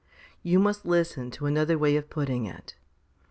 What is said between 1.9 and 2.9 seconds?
of putting it.